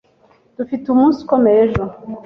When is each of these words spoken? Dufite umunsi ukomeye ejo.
Dufite 0.57 0.85
umunsi 0.89 1.17
ukomeye 1.21 1.59
ejo. 1.65 1.83